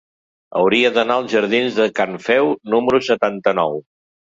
[0.61, 3.83] Hauria d'anar als jardins de Can Feu número setanta-nou.